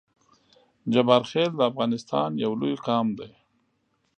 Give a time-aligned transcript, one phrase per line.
[0.93, 3.31] جبارخیل د افغانستان یو لوی قام دی